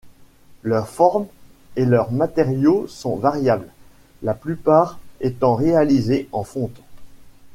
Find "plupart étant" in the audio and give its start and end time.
4.33-5.53